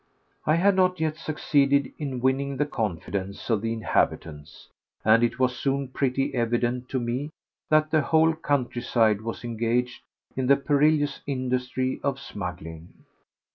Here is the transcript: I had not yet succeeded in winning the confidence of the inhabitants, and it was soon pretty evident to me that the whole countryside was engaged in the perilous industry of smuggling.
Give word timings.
I 0.47 0.55
had 0.55 0.75
not 0.75 0.99
yet 0.99 1.15
succeeded 1.17 1.93
in 1.99 2.21
winning 2.21 2.57
the 2.57 2.65
confidence 2.65 3.51
of 3.51 3.61
the 3.61 3.71
inhabitants, 3.71 4.67
and 5.05 5.23
it 5.23 5.37
was 5.37 5.55
soon 5.55 5.89
pretty 5.89 6.33
evident 6.33 6.89
to 6.89 6.99
me 6.99 7.29
that 7.69 7.91
the 7.91 8.01
whole 8.01 8.33
countryside 8.33 9.21
was 9.21 9.43
engaged 9.43 10.01
in 10.35 10.47
the 10.47 10.57
perilous 10.57 11.19
industry 11.27 11.99
of 12.03 12.19
smuggling. 12.19 12.95